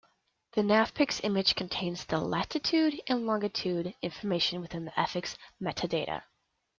[0.53, 6.23] The NavPix image contains the latitude and longitude information within the Exif metadata.